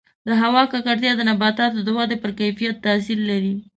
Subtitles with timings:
[0.27, 3.55] د هوا ککړتیا د نباتاتو د ودې پر کیفیت تاثیر لري.